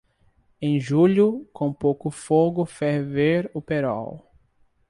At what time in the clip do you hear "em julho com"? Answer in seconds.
0.59-1.71